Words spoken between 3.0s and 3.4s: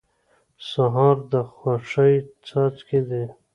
دي.